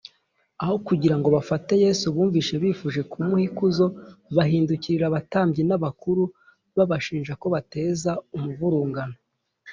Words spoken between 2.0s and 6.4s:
bumvise bifuje kumuha ikuzo bahindukiriye abatambyi n’abakuru,